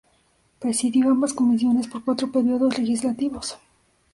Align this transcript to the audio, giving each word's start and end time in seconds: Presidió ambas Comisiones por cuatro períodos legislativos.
Presidió 0.57 1.11
ambas 1.11 1.31
Comisiones 1.31 1.85
por 1.85 2.03
cuatro 2.03 2.31
períodos 2.31 2.75
legislativos. 2.79 3.59